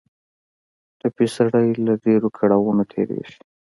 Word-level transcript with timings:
ټپي 0.99 1.27
سړی 1.35 1.67
له 1.85 1.93
ډېرو 2.03 2.27
کړاوونو 2.37 2.83
تېرېږي. 2.91 3.37